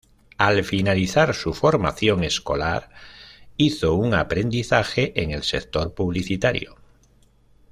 [0.39, 2.89] Al finalizar su formación escolar
[3.55, 6.75] hizo un aprendizaje en el sector publicitario.